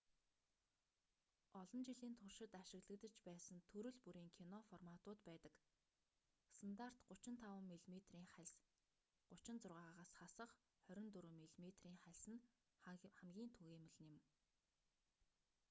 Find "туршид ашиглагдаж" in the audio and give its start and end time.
2.19-3.15